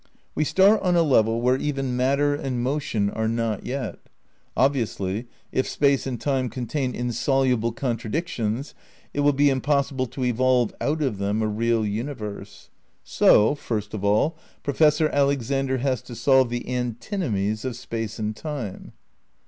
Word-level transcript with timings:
^ 0.01 0.03
We 0.33 0.43
start 0.45 0.81
on 0.81 0.95
a 0.95 1.03
level 1.03 1.41
where 1.41 1.57
even 1.57 1.95
matter 1.95 2.33
and 2.33 2.63
motion 2.63 3.11
are 3.11 3.27
not 3.27 3.67
yet. 3.67 3.99
Obviously, 4.57 5.27
if 5.51 5.67
Space 5.69 6.07
and 6.07 6.19
Time 6.19 6.49
contain 6.49 6.95
insoluble 6.95 7.71
contradictions 7.71 8.73
it 9.13 9.19
wUl 9.19 9.33
be 9.33 9.51
impossible 9.51 10.07
to 10.07 10.23
evolve 10.23 10.73
out 10.81 11.03
of 11.03 11.19
them 11.19 11.43
a 11.43 11.47
real 11.47 11.85
universe. 11.85 12.71
So, 13.03 13.53
first 13.53 13.93
of 13.93 14.03
all, 14.03 14.35
Professor 14.63 15.07
Alexander 15.07 15.77
has 15.77 16.01
to 16.01 16.15
solve 16.15 16.49
the 16.49 16.67
antinomies 16.67 17.63
of 17.63 17.75
Space 17.75 18.17
and 18.17 18.35
Time. 18.35 18.93